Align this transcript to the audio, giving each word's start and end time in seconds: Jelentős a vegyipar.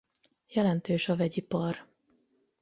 Jelentős 0.47 1.07
a 1.09 1.15
vegyipar. 1.15 1.87